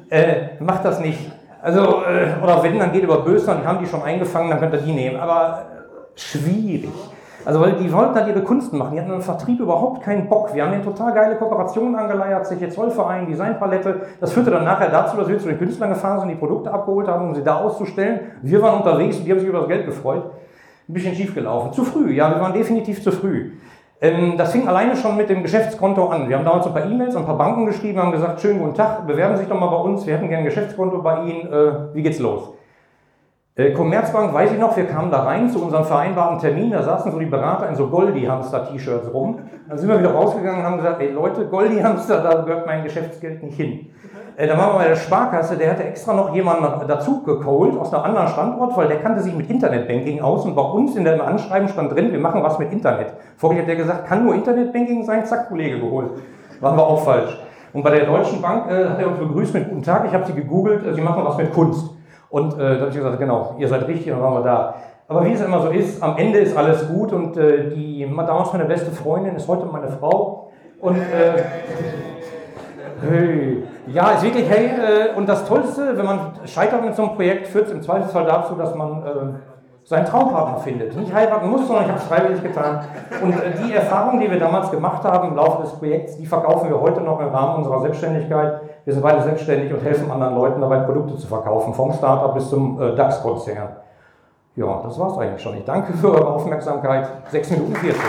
Äh, 0.09 0.63
macht 0.63 0.85
das 0.85 0.99
nicht. 0.99 1.31
Also, 1.61 2.03
äh, 2.03 2.41
oder 2.41 2.63
wenn, 2.63 2.79
dann 2.79 2.91
geht 2.91 3.03
über 3.03 3.25
und 3.25 3.35
die 3.35 3.67
haben 3.67 3.79
die 3.79 3.85
schon 3.85 4.01
eingefangen, 4.01 4.49
dann 4.49 4.59
könnt 4.59 4.73
ihr 4.73 4.81
die 4.81 4.93
nehmen. 4.93 5.19
Aber 5.19 5.63
äh, 5.75 6.19
schwierig. 6.19 6.89
Also, 7.45 7.61
weil 7.61 7.73
die 7.73 7.91
wollten 7.91 8.15
halt 8.15 8.27
ihre 8.27 8.41
Kunst 8.43 8.73
machen. 8.73 8.93
Die 8.93 9.01
hatten 9.01 9.11
im 9.11 9.21
Vertrieb 9.21 9.59
überhaupt 9.59 10.03
keinen 10.03 10.27
Bock. 10.27 10.53
Wir 10.53 10.63
haben 10.63 10.73
eine 10.73 10.83
total 10.83 11.13
geile 11.13 11.35
Kooperation 11.35 11.95
angeleiert, 11.95 12.45
Zeche 12.45 12.69
Zollverein, 12.69 13.27
Designpalette. 13.27 14.01
Das 14.19 14.33
führte 14.33 14.51
dann 14.51 14.65
nachher 14.65 14.89
dazu, 14.89 15.17
dass 15.17 15.27
wir 15.27 15.39
zu 15.39 15.47
den 15.47 15.57
Künstlern 15.57 15.89
gefahren 15.89 16.19
sind, 16.19 16.29
die 16.29 16.35
Produkte 16.35 16.71
abgeholt 16.71 17.07
haben, 17.07 17.29
um 17.29 17.35
sie 17.35 17.43
da 17.43 17.55
auszustellen. 17.55 18.19
Wir 18.41 18.61
waren 18.61 18.77
unterwegs 18.77 19.17
und 19.17 19.25
die 19.25 19.31
haben 19.31 19.39
sich 19.39 19.47
über 19.47 19.59
das 19.59 19.67
Geld 19.67 19.85
gefreut. 19.85 20.31
Ein 20.87 20.93
bisschen 20.93 21.15
schief 21.15 21.33
gelaufen. 21.33 21.71
Zu 21.71 21.83
früh, 21.83 22.13
ja, 22.13 22.29
wir 22.33 22.41
waren 22.41 22.53
definitiv 22.53 23.03
zu 23.03 23.11
früh. 23.11 23.51
Ähm, 24.01 24.37
das 24.37 24.53
fing 24.53 24.67
alleine 24.67 24.95
schon 24.95 25.17
mit 25.17 25.29
dem 25.29 25.43
Geschäftskonto 25.43 26.07
an. 26.07 26.29
Wir 26.29 26.37
haben 26.37 26.45
damals 26.45 26.65
ein 26.65 26.73
paar 26.73 26.85
E-Mails 26.85 27.15
an 27.15 27.23
ein 27.23 27.27
paar 27.27 27.37
Banken 27.37 27.65
geschrieben, 27.65 27.99
haben 27.99 28.13
gesagt, 28.13 28.39
schönen 28.39 28.59
guten 28.59 28.75
Tag, 28.75 29.05
bewerben 29.05 29.35
Sie 29.35 29.41
sich 29.41 29.49
doch 29.49 29.59
mal 29.59 29.67
bei 29.67 29.77
uns, 29.77 30.05
wir 30.05 30.13
hätten 30.13 30.29
gerne 30.29 30.43
ein 30.43 30.45
Geschäftskonto 30.45 31.01
bei 31.01 31.25
Ihnen, 31.25 31.51
äh, 31.51 31.93
wie 31.93 32.01
geht's 32.01 32.19
los? 32.19 32.53
Äh, 33.59 33.73
Commerzbank, 33.73 34.33
weiß 34.33 34.53
ich 34.53 34.57
noch, 34.57 34.77
wir 34.77 34.85
kamen 34.85 35.11
da 35.11 35.23
rein 35.23 35.49
zu 35.49 35.61
unserem 35.61 35.83
vereinbarten 35.83 36.39
Termin, 36.39 36.71
da 36.71 36.81
saßen 36.81 37.11
so 37.11 37.19
die 37.19 37.25
Berater 37.25 37.67
in 37.67 37.75
so 37.75 37.87
Goldi-Hamster-T-Shirts 37.87 39.13
rum. 39.13 39.39
Dann 39.67 39.77
sind 39.77 39.89
wir 39.89 39.99
wieder 39.99 40.13
rausgegangen 40.13 40.61
und 40.61 40.65
haben 40.65 40.77
gesagt, 40.77 41.01
ey 41.01 41.11
Leute, 41.11 41.45
Goldi-Hamster, 41.45 42.23
da 42.23 42.41
gehört 42.43 42.65
mein 42.65 42.85
Geschäftsgeld 42.85 43.43
nicht 43.43 43.57
hin. 43.57 43.87
Äh, 44.37 44.47
da 44.47 44.57
waren 44.57 44.75
wir 44.75 44.77
bei 44.77 44.87
der 44.87 44.95
Sparkasse, 44.95 45.57
der 45.57 45.71
hatte 45.71 45.83
extra 45.83 46.13
noch 46.13 46.33
jemanden 46.33 46.87
dazu 46.87 47.21
geholt 47.21 47.77
aus 47.77 47.93
einem 47.93 48.03
anderen 48.05 48.29
Standort, 48.29 48.77
weil 48.77 48.87
der 48.87 49.01
kannte 49.01 49.21
sich 49.21 49.35
mit 49.35 49.49
Internetbanking 49.49 50.21
aus 50.21 50.45
und 50.45 50.55
bei 50.55 50.61
uns 50.61 50.95
in 50.95 51.03
dem 51.03 51.19
Anschreiben 51.19 51.67
stand 51.67 51.93
drin, 51.93 52.13
wir 52.13 52.19
machen 52.21 52.41
was 52.41 52.57
mit 52.59 52.71
Internet. 52.71 53.13
Vorher 53.35 53.63
hat 53.63 53.67
der 53.67 53.75
gesagt, 53.75 54.07
kann 54.07 54.23
nur 54.23 54.35
Internetbanking 54.35 55.03
sein, 55.03 55.25
zack, 55.25 55.49
Kollege 55.49 55.81
geholt. 55.81 56.11
Waren 56.61 56.77
wir 56.77 56.87
auch 56.87 57.03
falsch. 57.03 57.37
Und 57.73 57.83
bei 57.83 57.89
der 57.89 58.05
Deutschen 58.05 58.41
Bank 58.41 58.71
äh, 58.71 58.87
hat 58.87 59.01
er 59.01 59.07
uns 59.09 59.19
begrüßt 59.19 59.53
mit 59.53 59.67
Guten 59.67 59.83
Tag, 59.83 60.05
ich 60.07 60.13
habe 60.13 60.25
sie 60.25 60.33
gegoogelt, 60.33 60.85
äh, 60.85 60.93
sie 60.93 61.01
machen 61.01 61.25
was 61.25 61.35
mit 61.35 61.53
Kunst. 61.53 61.98
Und 62.29 62.53
äh, 62.55 62.57
da 62.57 62.79
habe 62.81 62.89
ich 62.89 62.95
gesagt, 62.95 63.19
genau, 63.19 63.55
ihr 63.57 63.67
seid 63.67 63.87
richtig, 63.87 64.11
und 64.11 64.19
dann 64.19 64.23
waren 64.23 64.43
wir 64.43 64.43
da. 64.43 64.75
Aber 65.07 65.25
wie 65.25 65.33
es 65.33 65.41
immer 65.41 65.61
so 65.61 65.69
ist, 65.69 66.01
am 66.03 66.17
Ende 66.17 66.39
ist 66.39 66.55
alles 66.55 66.87
gut 66.87 67.11
und 67.11 67.35
äh, 67.35 67.69
die 67.69 68.07
damals 68.15 68.53
meine 68.53 68.65
beste 68.65 68.91
Freundin 68.91 69.35
ist 69.35 69.47
heute 69.47 69.65
meine 69.65 69.89
Frau. 69.89 70.51
Und 70.79 70.97
äh, 70.97 71.43
Hey. 73.01 73.63
Ja, 73.87 74.11
ist 74.11 74.23
wirklich 74.23 74.49
hey. 74.49 74.67
Äh, 74.67 75.15
und 75.15 75.27
das 75.27 75.45
Tollste, 75.45 75.97
wenn 75.97 76.05
man 76.05 76.31
scheitert 76.45 76.83
mit 76.83 76.95
so 76.95 77.03
einem 77.03 77.15
Projekt, 77.15 77.47
führt 77.47 77.67
es 77.67 77.71
im 77.71 77.81
Zweifelsfall 77.81 78.25
dazu, 78.25 78.55
dass 78.55 78.75
man 78.75 79.03
äh, 79.03 79.48
seinen 79.89 80.05
Traumpartner 80.05 80.59
findet. 80.59 80.95
Nicht 80.95 81.11
heiraten 81.11 81.49
muss, 81.49 81.65
sondern 81.65 81.85
ich 81.85 81.89
habe 81.89 81.99
es 81.99 82.05
freiwillig 82.05 82.43
getan. 82.43 82.81
Und 83.23 83.33
äh, 83.33 83.53
die 83.65 83.73
Erfahrungen, 83.73 84.21
die 84.21 84.29
wir 84.29 84.37
damals 84.37 84.69
gemacht 84.69 85.03
haben 85.03 85.29
im 85.29 85.35
Laufe 85.35 85.63
des 85.63 85.71
Projekts, 85.71 86.15
die 86.15 86.27
verkaufen 86.27 86.69
wir 86.69 86.79
heute 86.79 87.01
noch 87.01 87.19
im 87.19 87.29
Rahmen 87.29 87.55
unserer 87.55 87.81
Selbstständigkeit. 87.81 88.61
Wir 88.85 88.93
sind 88.93 89.01
beide 89.01 89.23
selbstständig 89.23 89.73
und 89.73 89.83
helfen 89.83 90.11
anderen 90.11 90.35
Leuten 90.35 90.61
dabei, 90.61 90.81
Produkte 90.81 91.17
zu 91.17 91.25
verkaufen, 91.25 91.73
vom 91.73 91.91
Startup 91.91 92.35
bis 92.35 92.47
zum 92.49 92.79
äh, 92.79 92.95
DAX-Konzern. 92.95 93.69
Ja, 94.55 94.79
das 94.83 94.99
war 94.99 95.11
es 95.11 95.17
eigentlich 95.17 95.41
schon. 95.41 95.57
Ich 95.57 95.65
danke 95.65 95.93
für 95.93 96.11
eure 96.11 96.27
Aufmerksamkeit. 96.27 97.09
6 97.31 97.49
Minuten 97.51 97.75
40. 97.75 97.99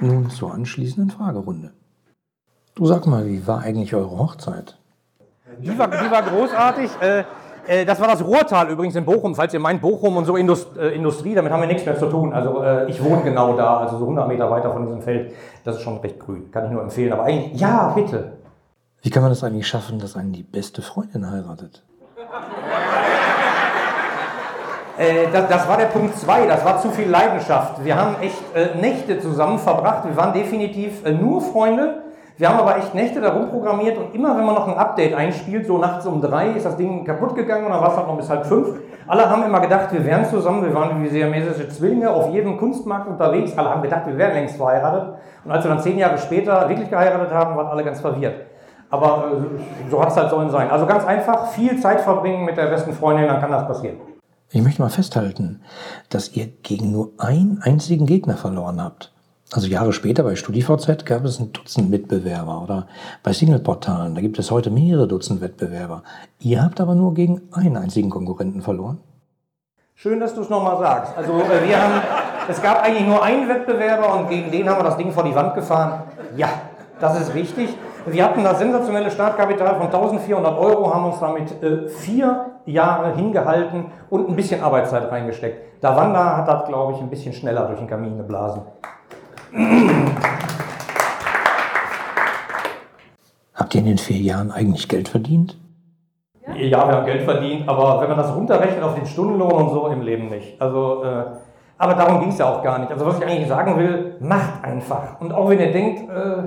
nun 0.00 0.30
zur 0.30 0.54
anschließenden 0.54 1.10
Fragerunde. 1.10 1.72
Du 2.74 2.86
sag 2.86 3.06
mal, 3.06 3.26
wie 3.26 3.46
war 3.46 3.60
eigentlich 3.60 3.94
eure 3.94 4.16
Hochzeit? 4.16 4.79
Die 5.62 5.78
war, 5.78 5.88
die 5.88 6.10
war 6.10 6.22
großartig. 6.22 6.90
Äh, 7.00 7.24
äh, 7.66 7.84
das 7.84 8.00
war 8.00 8.08
das 8.08 8.24
Ruhrtal 8.24 8.68
übrigens 8.70 8.96
in 8.96 9.04
Bochum, 9.04 9.34
falls 9.34 9.52
ihr 9.54 9.60
meint, 9.60 9.80
Bochum 9.80 10.16
und 10.16 10.24
so 10.24 10.36
Indust 10.36 10.76
äh, 10.76 10.90
Industrie, 10.90 11.34
damit 11.34 11.52
haben 11.52 11.60
wir 11.60 11.68
nichts 11.68 11.84
mehr 11.84 11.98
zu 11.98 12.06
tun. 12.06 12.32
Also 12.32 12.62
äh, 12.62 12.90
ich 12.90 13.02
wohne 13.02 13.22
genau 13.22 13.56
da, 13.56 13.78
also 13.78 13.98
so 13.98 14.04
100 14.04 14.28
Meter 14.28 14.50
weiter 14.50 14.72
von 14.72 14.86
diesem 14.86 15.02
Feld. 15.02 15.32
Das 15.64 15.76
ist 15.76 15.82
schon 15.82 15.98
recht 15.98 16.18
grün, 16.18 16.50
kann 16.50 16.66
ich 16.66 16.70
nur 16.70 16.82
empfehlen. 16.82 17.12
Aber 17.12 17.24
eigentlich, 17.24 17.60
ja, 17.60 17.92
bitte. 17.94 18.32
Wie 19.02 19.10
kann 19.10 19.22
man 19.22 19.30
das 19.30 19.44
eigentlich 19.44 19.66
schaffen, 19.66 19.98
dass 19.98 20.16
einen 20.16 20.32
die 20.32 20.42
beste 20.42 20.82
Freundin 20.82 21.30
heiratet? 21.30 21.84
Äh, 24.98 25.28
das, 25.32 25.48
das, 25.48 25.68
war 25.68 25.76
der 25.76 25.86
Punkt 25.86 26.16
2, 26.18 26.46
das 26.46 26.64
war 26.64 26.80
zu 26.80 26.90
viel 26.90 27.08
Leidenschaft. 27.08 27.84
Wir 27.84 27.96
haben 27.96 28.16
echt 28.20 28.36
äh, 28.54 28.74
Nächte 28.78 29.18
zusammen 29.20 29.58
verbracht, 29.58 30.06
wir 30.06 30.16
waren 30.16 30.32
definitiv 30.32 31.04
nur 31.04 31.40
Freunde. 31.40 32.02
Wir 32.40 32.48
haben 32.48 32.58
aber 32.58 32.78
echt 32.78 32.94
Nächte 32.94 33.20
darum 33.20 33.50
programmiert 33.50 33.98
und 33.98 34.14
immer 34.14 34.34
wenn 34.34 34.46
man 34.46 34.54
noch 34.54 34.66
ein 34.66 34.78
Update 34.78 35.12
einspielt, 35.12 35.66
so 35.66 35.76
nachts 35.76 36.06
um 36.06 36.22
drei, 36.22 36.52
ist 36.52 36.64
das 36.64 36.74
Ding 36.74 37.04
kaputt 37.04 37.34
gegangen 37.34 37.66
und 37.66 37.72
dann 37.72 37.82
war 37.82 37.90
es 37.90 37.96
halt 37.98 38.06
noch 38.06 38.16
bis 38.16 38.30
halb 38.30 38.46
fünf. 38.46 38.80
Alle 39.06 39.28
haben 39.28 39.42
immer 39.42 39.60
gedacht, 39.60 39.92
wir 39.92 40.02
wären 40.06 40.24
zusammen, 40.24 40.64
wir 40.64 40.72
waren 40.72 41.02
wie 41.02 41.08
siamesische 41.10 41.68
Zwillinge 41.68 42.08
auf 42.08 42.30
jedem 42.30 42.56
Kunstmarkt 42.56 43.08
unterwegs. 43.08 43.52
Alle 43.58 43.68
haben 43.68 43.82
gedacht, 43.82 44.06
wir 44.06 44.16
wären 44.16 44.32
längst 44.32 44.56
verheiratet. 44.56 45.16
Und 45.44 45.50
als 45.50 45.64
wir 45.64 45.68
dann 45.68 45.80
zehn 45.80 45.98
Jahre 45.98 46.16
später 46.16 46.66
wirklich 46.66 46.88
geheiratet 46.88 47.30
haben, 47.30 47.58
waren 47.58 47.66
alle 47.66 47.84
ganz 47.84 48.00
verwirrt. 48.00 48.46
Aber 48.88 49.32
äh, 49.32 49.90
so 49.90 50.00
hat 50.00 50.08
es 50.08 50.16
halt 50.16 50.30
sollen 50.30 50.48
sein. 50.48 50.70
Also 50.70 50.86
ganz 50.86 51.04
einfach, 51.04 51.48
viel 51.48 51.78
Zeit 51.78 52.00
verbringen 52.00 52.46
mit 52.46 52.56
der 52.56 52.68
besten 52.68 52.94
Freundin, 52.94 53.26
dann 53.26 53.42
kann 53.42 53.50
das 53.50 53.66
passieren. 53.66 53.98
Ich 54.50 54.62
möchte 54.62 54.80
mal 54.80 54.88
festhalten, 54.88 55.60
dass 56.08 56.34
ihr 56.34 56.46
gegen 56.62 56.90
nur 56.90 57.10
einen 57.18 57.60
einzigen 57.62 58.06
Gegner 58.06 58.38
verloren 58.38 58.82
habt. 58.82 59.12
Also 59.52 59.66
Jahre 59.66 59.92
später 59.92 60.22
bei 60.22 60.36
StudiVZ 60.36 61.04
gab 61.04 61.24
es 61.24 61.40
ein 61.40 61.52
Dutzend 61.52 61.90
Mitbewerber 61.90 62.62
oder 62.62 62.86
bei 63.24 63.32
Singleportalen, 63.32 64.14
da 64.14 64.20
gibt 64.20 64.38
es 64.38 64.52
heute 64.52 64.70
mehrere 64.70 65.08
Dutzend 65.08 65.40
Wettbewerber. 65.40 66.04
Ihr 66.38 66.62
habt 66.62 66.80
aber 66.80 66.94
nur 66.94 67.14
gegen 67.14 67.42
einen 67.52 67.76
einzigen 67.76 68.10
Konkurrenten 68.10 68.62
verloren? 68.62 68.98
Schön, 69.96 70.20
dass 70.20 70.36
du 70.36 70.42
es 70.42 70.50
nochmal 70.50 70.78
sagst. 70.78 71.18
Also 71.18 71.32
äh, 71.32 71.66
wir 71.68 71.82
haben, 71.82 72.00
es 72.48 72.62
gab 72.62 72.84
eigentlich 72.84 73.04
nur 73.08 73.24
einen 73.24 73.48
Wettbewerber 73.48 74.20
und 74.20 74.28
gegen 74.28 74.52
den 74.52 74.68
haben 74.68 74.78
wir 74.78 74.84
das 74.84 74.96
Ding 74.96 75.10
vor 75.10 75.24
die 75.24 75.34
Wand 75.34 75.56
gefahren. 75.56 76.04
Ja, 76.36 76.48
das 77.00 77.20
ist 77.20 77.34
richtig. 77.34 77.76
Wir 78.06 78.24
hatten 78.24 78.44
das 78.44 78.60
sensationelle 78.60 79.10
Startkapital 79.10 79.74
von 79.74 79.86
1400 79.86 80.58
Euro, 80.58 80.94
haben 80.94 81.06
uns 81.06 81.18
damit 81.18 81.60
äh, 81.60 81.88
vier 81.88 82.52
Jahre 82.66 83.16
hingehalten 83.16 83.86
und 84.10 84.28
ein 84.28 84.36
bisschen 84.36 84.62
Arbeitszeit 84.62 85.10
reingesteckt. 85.10 85.82
Der 85.82 85.96
Wanda 85.96 86.36
hat 86.36 86.46
das, 86.46 86.66
glaube 86.66 86.92
ich, 86.92 87.00
ein 87.00 87.10
bisschen 87.10 87.32
schneller 87.32 87.66
durch 87.66 87.80
den 87.80 87.88
Kamin 87.88 88.16
geblasen. 88.16 88.62
Habt 93.54 93.74
ihr 93.74 93.80
in 93.80 93.86
den 93.86 93.98
vier 93.98 94.18
Jahren 94.18 94.50
eigentlich 94.50 94.88
Geld 94.88 95.08
verdient? 95.08 95.58
Ja, 96.56 96.88
wir 96.88 96.96
haben 96.96 97.06
Geld 97.06 97.22
verdient, 97.22 97.68
aber 97.68 98.00
wenn 98.00 98.08
man 98.08 98.18
das 98.18 98.34
runterrechnet 98.34 98.82
auf 98.82 98.94
den 98.94 99.06
Stundenlohn 99.06 99.52
und 99.52 99.70
so 99.70 99.86
im 99.88 100.02
Leben 100.02 100.28
nicht. 100.28 100.60
Also, 100.60 101.04
äh, 101.04 101.24
aber 101.78 101.94
darum 101.94 102.20
ging 102.20 102.28
es 102.28 102.38
ja 102.38 102.46
auch 102.46 102.62
gar 102.62 102.78
nicht. 102.78 102.92
Also 102.92 103.06
was 103.06 103.18
ich 103.18 103.24
eigentlich 103.24 103.48
sagen 103.48 103.78
will, 103.78 104.16
macht 104.20 104.62
einfach. 104.62 105.20
Und 105.20 105.32
auch 105.32 105.48
wenn 105.48 105.58
ihr 105.58 105.72
denkt, 105.72 106.10
äh, 106.10 106.42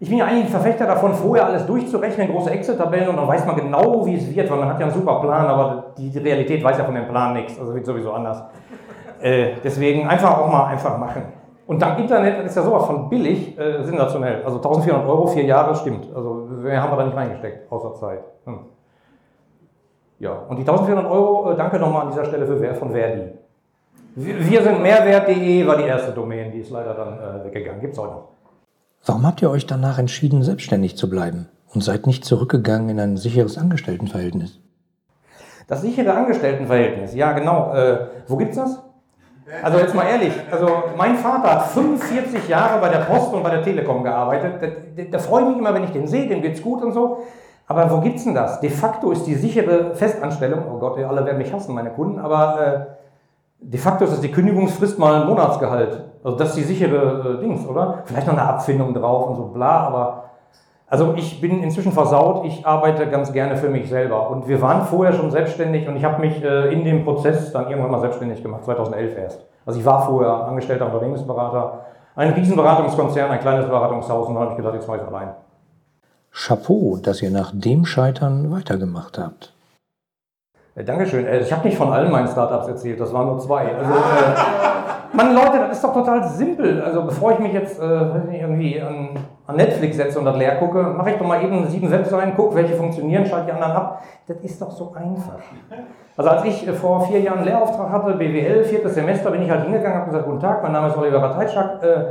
ich 0.00 0.08
bin 0.08 0.18
ja 0.18 0.26
eigentlich 0.26 0.46
ein 0.46 0.50
Verfechter 0.50 0.86
davon, 0.86 1.14
vorher 1.14 1.46
alles 1.46 1.66
durchzurechnen, 1.66 2.30
große 2.30 2.50
Excel-Tabellen 2.50 3.08
und 3.08 3.16
dann 3.16 3.28
weiß 3.28 3.46
man 3.46 3.56
genau, 3.56 4.04
wie 4.04 4.16
es 4.16 4.34
wird, 4.34 4.50
weil 4.50 4.58
man 4.58 4.68
hat 4.68 4.80
ja 4.80 4.86
einen 4.86 4.94
super 4.94 5.20
Plan, 5.20 5.46
aber 5.46 5.94
die, 5.96 6.16
Realität 6.18 6.62
weiß 6.62 6.78
ja 6.78 6.84
von 6.84 6.94
dem 6.94 7.08
Plan 7.08 7.32
nichts, 7.32 7.58
also 7.58 7.74
wird 7.74 7.86
sowieso 7.86 8.12
anders. 8.12 8.42
Äh, 9.20 9.54
deswegen 9.62 10.06
einfach 10.06 10.38
auch 10.38 10.50
mal 10.50 10.66
einfach 10.66 10.98
machen. 10.98 11.22
Und 11.66 11.80
dank 11.80 11.98
Internet 11.98 12.44
ist 12.44 12.56
ja 12.56 12.62
sowas 12.62 12.86
von 12.86 13.08
billig, 13.08 13.58
äh, 13.58 13.82
sensationell. 13.82 14.44
Also 14.44 14.58
1400 14.58 15.08
Euro, 15.08 15.26
vier 15.26 15.44
Jahre, 15.44 15.74
stimmt. 15.74 16.06
Also 16.14 16.46
wir 16.62 16.82
haben 16.82 16.92
wir 16.92 16.96
da 16.96 17.04
nicht 17.06 17.16
reingesteckt, 17.16 17.72
außer 17.72 17.94
Zeit. 17.94 18.20
Hm. 18.44 18.58
Ja, 20.18 20.32
und 20.48 20.56
die 20.56 20.62
1400 20.62 21.10
Euro, 21.10 21.52
äh, 21.52 21.56
danke 21.56 21.78
nochmal 21.78 22.02
an 22.02 22.10
dieser 22.10 22.24
Stelle 22.24 22.46
für 22.46 22.74
von 22.74 22.92
Verdi. 22.92 23.32
Wir 24.16 24.62
sind 24.62 24.80
mehrwert.de 24.80 25.66
war 25.66 25.76
die 25.76 25.84
erste 25.84 26.12
Domain, 26.12 26.52
die 26.52 26.60
ist 26.60 26.70
leider 26.70 26.94
dann 26.94 27.18
äh, 27.18 27.44
weggegangen. 27.46 27.80
Gibt 27.80 27.94
es 27.94 27.98
heute 27.98 28.12
noch. 28.12 28.28
Warum 29.04 29.26
habt 29.26 29.42
ihr 29.42 29.50
euch 29.50 29.66
danach 29.66 29.98
entschieden, 29.98 30.42
selbstständig 30.42 30.96
zu 30.96 31.10
bleiben 31.10 31.48
und 31.74 31.82
seid 31.82 32.06
nicht 32.06 32.24
zurückgegangen 32.24 32.90
in 32.90 33.00
ein 33.00 33.16
sicheres 33.16 33.58
Angestelltenverhältnis? 33.58 34.60
Das 35.66 35.82
sichere 35.82 36.14
Angestelltenverhältnis, 36.14 37.14
ja 37.14 37.32
genau. 37.32 37.74
Äh, 37.74 38.06
wo 38.28 38.36
gibt's 38.36 38.56
das? 38.56 38.82
Also 39.62 39.78
jetzt 39.78 39.94
mal 39.94 40.04
ehrlich, 40.04 40.32
also 40.50 40.68
mein 40.96 41.16
Vater 41.16 41.50
hat 41.50 41.66
45 41.66 42.48
Jahre 42.48 42.80
bei 42.80 42.88
der 42.88 43.00
Post 43.00 43.32
und 43.34 43.42
bei 43.42 43.50
der 43.50 43.62
Telekom 43.62 44.02
gearbeitet. 44.02 44.54
Da, 44.60 44.66
da, 45.02 45.10
da 45.10 45.18
freue 45.18 45.42
ich 45.42 45.48
mich 45.48 45.58
immer, 45.58 45.74
wenn 45.74 45.84
ich 45.84 45.92
den 45.92 46.06
sehe, 46.06 46.26
dem 46.26 46.40
geht's 46.40 46.62
gut 46.62 46.82
und 46.82 46.92
so. 46.92 47.18
Aber 47.66 47.90
wo 47.90 48.00
gibt's 48.00 48.24
denn 48.24 48.34
das? 48.34 48.60
De 48.60 48.70
facto 48.70 49.10
ist 49.10 49.26
die 49.26 49.34
sichere 49.34 49.94
Festanstellung, 49.94 50.60
oh 50.70 50.78
Gott, 50.78 50.98
alle 50.98 51.24
werden 51.24 51.38
mich 51.38 51.52
hassen, 51.52 51.74
meine 51.74 51.90
Kunden, 51.90 52.18
aber 52.18 52.58
äh, 52.60 52.80
de 53.60 53.80
facto 53.80 54.04
ist 54.04 54.12
es 54.12 54.20
die 54.20 54.30
Kündigungsfrist 54.30 54.98
mal 54.98 55.22
ein 55.22 55.26
Monatsgehalt. 55.26 56.04
Also 56.22 56.36
das 56.36 56.50
ist 56.50 56.58
die 56.58 56.62
sichere 56.62 57.36
äh, 57.38 57.40
Dings, 57.40 57.66
oder? 57.66 58.02
Vielleicht 58.04 58.26
noch 58.26 58.34
eine 58.34 58.46
Abfindung 58.48 58.92
drauf 58.94 59.28
und 59.28 59.36
so 59.36 59.44
bla, 59.44 59.86
aber 59.86 60.23
also 60.86 61.14
ich 61.16 61.40
bin 61.40 61.62
inzwischen 61.62 61.92
versaut, 61.92 62.44
ich 62.44 62.66
arbeite 62.66 63.06
ganz 63.08 63.32
gerne 63.32 63.56
für 63.56 63.68
mich 63.68 63.88
selber. 63.88 64.30
Und 64.30 64.46
wir 64.48 64.60
waren 64.60 64.84
vorher 64.86 65.14
schon 65.14 65.30
selbstständig 65.30 65.88
und 65.88 65.96
ich 65.96 66.04
habe 66.04 66.20
mich 66.20 66.42
äh, 66.42 66.72
in 66.72 66.84
dem 66.84 67.04
Prozess 67.04 67.52
dann 67.52 67.68
irgendwann 67.68 67.90
mal 67.90 68.00
selbstständig 68.00 68.42
gemacht, 68.42 68.64
2011 68.64 69.16
erst. 69.16 69.44
Also 69.66 69.80
ich 69.80 69.86
war 69.86 70.04
vorher 70.06 70.46
angestellter 70.46 70.86
Unternehmensberater, 70.86 71.84
ein 72.16 72.30
Riesenberatungskonzern, 72.32 73.30
ein 73.30 73.40
kleines 73.40 73.66
Beratungshaus 73.66 74.28
und 74.28 74.34
dann 74.34 74.42
habe 74.42 74.52
ich 74.52 74.56
gedacht, 74.58 74.74
jetzt 74.74 74.86
mache 74.86 74.98
ich 74.98 75.02
es 75.02 75.08
allein. 75.08 75.30
Chapeau, 76.30 76.98
dass 77.02 77.22
ihr 77.22 77.30
nach 77.30 77.52
dem 77.54 77.86
Scheitern 77.86 78.50
weitergemacht 78.50 79.18
habt. 79.18 79.52
Äh, 80.74 80.84
Dankeschön. 80.84 81.26
Äh, 81.26 81.40
ich 81.40 81.52
habe 81.52 81.66
nicht 81.66 81.78
von 81.78 81.92
allen 81.92 82.10
meinen 82.10 82.28
Startups 82.28 82.68
erzählt, 82.68 83.00
das 83.00 83.12
waren 83.12 83.26
nur 83.26 83.38
zwei. 83.38 83.74
Also, 83.74 83.92
äh, 83.92 83.94
Mann, 85.14 85.32
Leute, 85.32 85.58
das 85.58 85.76
ist 85.76 85.84
doch 85.84 85.94
total 85.94 86.24
simpel. 86.28 86.82
Also 86.82 87.04
bevor 87.04 87.32
ich 87.32 87.38
mich 87.38 87.52
jetzt 87.52 87.80
äh, 87.80 87.84
irgendwie 87.84 88.80
an, 88.80 89.10
an, 89.46 89.56
Netflix 89.56 89.96
setze 89.96 90.18
und 90.18 90.24
das 90.24 90.36
leer 90.36 90.56
gucke, 90.56 90.82
mache 90.82 91.10
ich 91.10 91.16
doch 91.16 91.26
mal 91.26 91.42
eben 91.42 91.68
sieben 91.68 91.88
Webseiten, 91.88 92.34
gucke, 92.34 92.56
welche 92.56 92.74
funktionieren, 92.74 93.24
schalte 93.24 93.46
die 93.46 93.52
anderen 93.52 93.72
ab. 93.72 94.02
Das 94.26 94.38
ist 94.38 94.60
doch 94.60 94.72
so 94.72 94.92
einfach. 94.92 95.38
Also 96.16 96.30
als 96.30 96.44
ich 96.44 96.66
äh, 96.66 96.72
vor 96.72 97.06
vier 97.06 97.20
Jahren 97.20 97.38
einen 97.38 97.46
Lehrauftrag 97.46 97.90
hatte, 97.90 98.14
BWL, 98.14 98.64
viertes 98.64 98.94
Semester, 98.94 99.30
bin 99.30 99.42
ich 99.42 99.50
halt 99.50 99.62
hingegangen, 99.62 99.98
habe 99.98 100.06
gesagt, 100.06 100.26
guten 100.26 100.40
Tag, 100.40 100.62
mein 100.64 100.72
Name 100.72 100.88
ist 100.88 100.96
Oliver 100.96 101.22
Rateitschak. 101.22 101.82
Äh, 101.84 102.04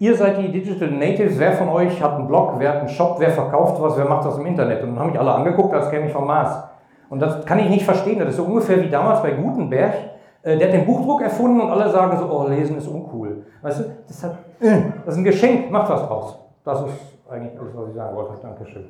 ihr 0.00 0.16
seid 0.16 0.38
die 0.38 0.50
Digital 0.50 0.90
Natives, 0.90 1.38
wer 1.38 1.52
von 1.52 1.68
euch 1.68 2.02
hat 2.02 2.14
einen 2.14 2.26
Blog, 2.26 2.54
wer 2.58 2.70
hat 2.70 2.78
einen 2.78 2.88
Shop, 2.88 3.16
wer 3.20 3.30
verkauft 3.30 3.80
was, 3.80 3.96
wer 3.96 4.04
macht 4.06 4.26
das 4.26 4.36
im 4.36 4.46
Internet? 4.46 4.82
Und 4.82 4.90
dann 4.90 4.98
haben 4.98 5.10
mich 5.10 5.20
alle 5.20 5.32
angeguckt, 5.32 5.72
als 5.74 5.90
käme 5.90 6.06
ich 6.06 6.12
vom 6.12 6.26
Mars. 6.26 6.64
Und 7.08 7.22
das 7.22 7.44
kann 7.46 7.60
ich 7.60 7.70
nicht 7.70 7.84
verstehen. 7.84 8.18
Das 8.18 8.30
ist 8.30 8.36
so 8.36 8.44
ungefähr 8.44 8.82
wie 8.82 8.90
damals 8.90 9.22
bei 9.22 9.30
Gutenberg. 9.30 9.94
Äh, 10.42 10.56
der 10.56 10.68
hat 10.68 10.74
den 10.74 10.86
Buchdruck 10.86 11.22
erfunden 11.22 11.60
und 11.60 11.70
alle 11.70 11.90
sagen 11.90 12.16
so, 12.16 12.30
oh, 12.30 12.48
lesen 12.48 12.78
ist 12.78 12.86
uncool. 12.86 13.44
Weißt 13.60 13.80
du, 13.80 13.84
das 14.06 14.22
halt, 14.22 14.38
äh, 14.60 14.82
das 15.04 15.14
ist 15.14 15.18
ein 15.18 15.24
Geschenk, 15.24 15.70
macht 15.70 15.90
was 15.90 16.02
draus. 16.02 16.38
Das 16.64 16.80
ist 16.82 16.94
eigentlich 17.28 17.58
alles, 17.58 17.74
was 17.74 17.88
ich 17.88 17.94
sagen 17.94 18.16
wollte. 18.16 18.32
Dankeschön. 18.40 18.84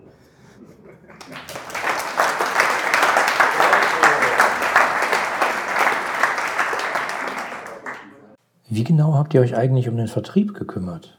Wie 8.71 8.85
genau 8.85 9.15
habt 9.15 9.33
ihr 9.33 9.41
euch 9.41 9.57
eigentlich 9.57 9.89
um 9.89 9.97
den 9.97 10.09
Vertrieb 10.09 10.53
gekümmert? 10.53 11.18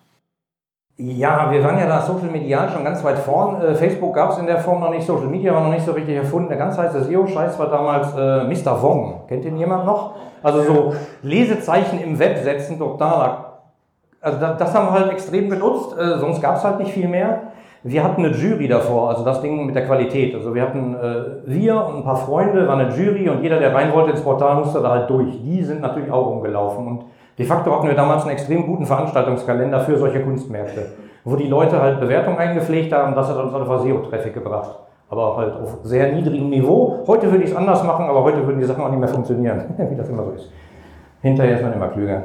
Ja, 1.01 1.49
wir 1.49 1.63
waren 1.63 1.79
ja 1.79 1.87
da 1.87 2.01
social 2.01 2.29
medial 2.29 2.69
schon 2.69 2.83
ganz 2.83 3.01
weit 3.05 3.19
vorn. 3.19 3.61
Äh, 3.61 3.73
Facebook 3.73 4.13
gab 4.13 4.31
es 4.31 4.37
in 4.37 4.45
der 4.45 4.57
Form 4.57 4.81
noch 4.81 4.89
nicht, 4.89 5.07
Social 5.07 5.27
Media 5.27 5.53
war 5.53 5.61
noch 5.61 5.71
nicht 5.71 5.85
so 5.85 5.93
richtig 5.93 6.17
erfunden. 6.17 6.49
Der 6.49 6.57
ganz 6.57 6.77
heiße 6.77 7.05
SEO-Scheiß 7.05 7.57
war 7.57 7.67
damals 7.67 8.13
äh, 8.17 8.43
Mr. 8.43 8.83
Wong. 8.83 9.21
Kennt 9.29 9.45
ihn 9.45 9.55
jemand 9.55 9.85
noch? 9.85 10.15
Also 10.43 10.61
so 10.63 10.93
Lesezeichen 11.21 12.01
im 12.01 12.19
Web 12.19 12.39
setzen, 12.39 12.77
totaler. 12.77 13.61
Also 14.19 14.39
das, 14.41 14.57
das 14.57 14.75
haben 14.75 14.87
wir 14.87 14.99
halt 14.99 15.11
extrem 15.13 15.49
genutzt, 15.49 15.97
äh, 15.97 16.17
sonst 16.19 16.41
gab 16.41 16.57
es 16.57 16.65
halt 16.65 16.79
nicht 16.79 16.91
viel 16.91 17.07
mehr. 17.07 17.43
Wir 17.81 18.03
hatten 18.03 18.25
eine 18.25 18.35
Jury 18.35 18.67
davor, 18.67 19.11
also 19.11 19.23
das 19.23 19.39
Ding 19.39 19.65
mit 19.65 19.73
der 19.73 19.85
Qualität. 19.85 20.35
Also 20.35 20.53
wir 20.53 20.63
hatten, 20.63 20.95
äh, 20.95 21.23
wir 21.45 21.77
und 21.77 21.95
ein 21.99 22.03
paar 22.03 22.17
Freunde 22.17 22.67
waren 22.67 22.81
eine 22.81 22.93
Jury 22.93 23.29
und 23.29 23.41
jeder, 23.41 23.57
der 23.57 23.73
rein 23.73 23.93
wollte 23.93 24.11
ins 24.11 24.21
Portal, 24.21 24.57
musste 24.57 24.81
da 24.81 24.89
halt 24.89 25.09
durch. 25.09 25.41
Die 25.41 25.63
sind 25.63 25.79
natürlich 25.79 26.11
auch 26.11 26.27
rumgelaufen 26.27 26.85
und 26.85 27.05
De 27.39 27.45
facto 27.45 27.73
hatten 27.73 27.87
wir 27.87 27.95
damals 27.95 28.23
einen 28.23 28.31
extrem 28.31 28.65
guten 28.65 28.85
Veranstaltungskalender 28.85 29.79
für 29.79 29.97
solche 29.97 30.21
Kunstmärkte, 30.21 30.87
wo 31.23 31.37
die 31.37 31.47
Leute 31.47 31.81
halt 31.81 32.01
Bewertungen 32.01 32.37
eingepflegt 32.37 32.91
haben. 32.91 33.15
Das 33.15 33.29
hat 33.29 33.37
uns 33.37 33.53
einfach 33.53 33.81
SEO-Traffic 33.81 34.33
gebracht. 34.33 34.77
Aber 35.09 35.37
halt 35.37 35.53
auf 35.53 35.77
sehr 35.83 36.11
niedrigem 36.11 36.49
Niveau. 36.49 37.01
Heute 37.07 37.31
würde 37.31 37.45
ich 37.45 37.51
es 37.51 37.55
anders 37.55 37.81
machen, 37.83 38.05
aber 38.07 38.23
heute 38.23 38.45
würden 38.45 38.59
die 38.59 38.65
Sachen 38.65 38.83
auch 38.83 38.89
nicht 38.89 38.99
mehr 38.99 39.07
funktionieren, 39.07 39.63
wie 39.89 39.95
das 39.95 40.09
immer 40.09 40.25
so 40.25 40.31
ist. 40.31 40.51
Hinterher 41.21 41.55
ist 41.55 41.63
man 41.63 41.73
immer 41.73 41.87
klüger. 41.87 42.23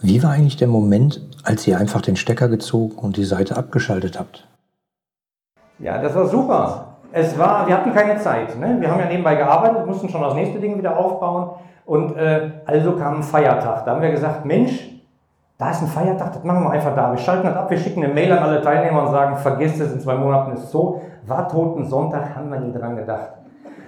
Wie 0.00 0.22
war 0.22 0.30
eigentlich 0.30 0.56
der 0.56 0.68
Moment, 0.68 1.20
als 1.44 1.66
ihr 1.66 1.78
einfach 1.78 2.00
den 2.00 2.16
Stecker 2.16 2.48
gezogen 2.48 2.96
und 2.96 3.18
die 3.18 3.24
Seite 3.24 3.56
abgeschaltet 3.56 4.18
habt? 4.18 4.48
Ja, 5.78 6.00
das 6.00 6.14
war 6.14 6.26
super. 6.26 6.96
Es 7.12 7.38
war, 7.38 7.66
wir 7.66 7.76
hatten 7.76 7.92
keine 7.92 8.18
Zeit. 8.18 8.58
Ne? 8.58 8.78
Wir 8.80 8.90
haben 8.90 9.00
ja 9.00 9.06
nebenbei 9.06 9.34
gearbeitet, 9.36 9.86
mussten 9.86 10.08
schon 10.08 10.22
das 10.22 10.34
nächste 10.34 10.58
Ding 10.58 10.78
wieder 10.78 10.98
aufbauen. 10.98 11.50
Und 11.86 12.16
äh, 12.16 12.50
also 12.66 12.92
kam 12.92 13.18
ein 13.18 13.22
Feiertag. 13.22 13.84
Da 13.84 13.92
haben 13.92 14.02
wir 14.02 14.10
gesagt, 14.10 14.44
Mensch, 14.44 14.90
da 15.56 15.70
ist 15.70 15.80
ein 15.82 15.88
Feiertag, 15.88 16.32
das 16.34 16.44
machen 16.44 16.64
wir 16.64 16.70
einfach 16.70 16.94
da. 16.94 17.12
Wir 17.12 17.18
schalten 17.18 17.46
das 17.46 17.56
ab, 17.56 17.70
wir 17.70 17.78
schicken 17.78 18.04
eine 18.04 18.12
Mail 18.12 18.30
an 18.32 18.40
alle 18.40 18.60
Teilnehmer 18.60 19.02
und 19.02 19.12
sagen, 19.12 19.36
vergesst 19.36 19.80
es, 19.80 19.92
in 19.92 20.00
zwei 20.00 20.16
Monaten 20.16 20.52
ist 20.52 20.64
es 20.64 20.70
so. 20.70 21.00
War 21.26 21.48
Toten 21.48 21.86
Sonntag, 21.86 22.34
haben 22.34 22.50
wir 22.50 22.60
nie 22.60 22.72
dran 22.72 22.96
gedacht. 22.96 23.30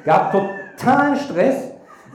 Gab 0.04 0.32
totalen 0.32 1.16
Stress. 1.16 1.72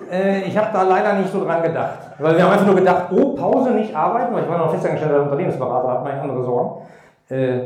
Äh, 0.09 0.43
ich 0.43 0.57
habe 0.57 0.69
da 0.73 0.83
leider 0.83 1.13
nicht 1.13 1.31
so 1.31 1.43
dran 1.43 1.61
gedacht. 1.61 1.99
Weil 2.17 2.37
wir 2.37 2.43
haben 2.43 2.53
einfach 2.53 2.65
nur 2.65 2.75
gedacht, 2.75 3.05
oh, 3.11 3.35
Pause, 3.35 3.71
nicht 3.71 3.93
arbeiten, 3.93 4.33
weil 4.33 4.43
ich 4.43 4.49
war 4.49 4.57
noch 4.57 4.71
festangestellter 4.71 5.23
Unternehmensberater, 5.23 5.87
hat 5.89 6.03
man 6.03 6.19
andere 6.19 6.43
Sorgen. 6.43 6.81
Äh, 7.29 7.59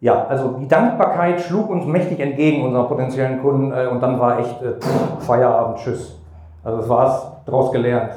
ja, 0.00 0.26
also 0.28 0.56
die 0.60 0.68
Dankbarkeit 0.68 1.40
schlug 1.40 1.70
uns 1.70 1.84
mächtig 1.86 2.20
entgegen, 2.20 2.64
unseren 2.64 2.86
potenziellen 2.86 3.42
Kunden, 3.42 3.72
äh, 3.72 3.86
und 3.86 4.00
dann 4.00 4.18
war 4.20 4.38
echt 4.38 4.60
pff, 4.60 5.26
Feierabend, 5.26 5.78
tschüss. 5.78 6.23
Also 6.64 6.78
das 6.78 6.88
war 6.88 7.06
es, 7.06 7.12
daraus 7.46 7.70
gelernt. 7.70 8.12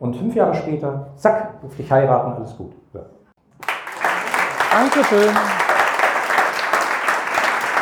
Und 0.00 0.16
fünf 0.16 0.34
Jahre 0.34 0.54
später, 0.54 1.10
zack, 1.16 1.60
durfte 1.60 1.82
ich 1.82 1.92
heiraten, 1.92 2.32
alles 2.32 2.56
gut. 2.56 2.72
Ja. 2.92 3.02
Dankeschön. 4.72 5.32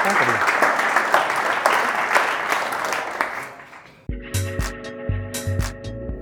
Danke 0.04 0.24
dir. 0.24 0.50